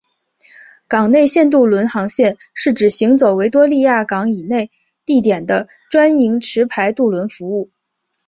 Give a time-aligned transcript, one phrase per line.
[0.87, 4.71] 港内线渡轮航线是指行走维多利亚港以内
[5.05, 7.69] 地点的专营持牌渡轮服务。